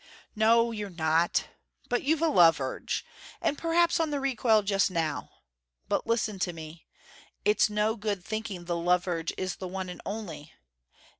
[0.35, 1.45] "No, you're not.
[1.87, 3.05] But you've a love urge.
[3.39, 5.29] And perhaps on the recoil just now.
[5.87, 6.87] But listen to me.
[7.45, 10.53] It's no good thinking the love urge is the one and only.